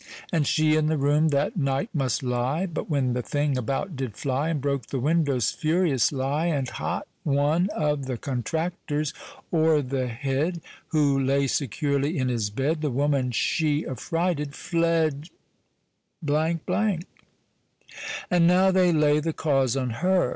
And 0.31 0.47
she 0.47 0.75
i' 0.75 0.81
th' 0.81 0.97
room 0.97 1.27
that 1.27 1.55
night 1.57 1.91
must 1.93 2.23
lie; 2.23 2.65
But 2.65 2.89
when 2.89 3.13
the 3.13 3.21
thing 3.21 3.55
about 3.55 3.95
did 3.95 4.17
flie, 4.17 4.49
And 4.49 4.59
broke 4.59 4.87
the 4.87 4.97
windows 4.99 5.51
furiously 5.51 6.49
And 6.49 6.67
hot 6.67 7.05
one 7.21 7.69
Of 7.69 8.07
the 8.07 8.17
contractors 8.17 9.13
o're 9.53 9.83
the 9.83 10.07
head, 10.07 10.59
Who 10.87 11.19
lay 11.19 11.45
securely 11.45 12.17
in 12.17 12.29
his 12.29 12.49
bed, 12.49 12.81
The 12.81 12.89
woman, 12.89 13.29
shee 13.29 13.85
affrighted, 13.85 14.55
fled 14.55 15.27
————And 16.27 16.61
now 18.47 18.71
they 18.71 18.91
lay 18.91 19.19
the 19.19 19.33
cause 19.33 19.77
on 19.77 19.89
her. 20.01 20.29